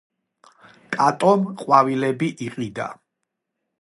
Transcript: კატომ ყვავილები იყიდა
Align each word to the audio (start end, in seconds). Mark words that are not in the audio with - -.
კატომ 0.95 1.43
ყვავილები 1.59 2.31
იყიდა 2.47 2.89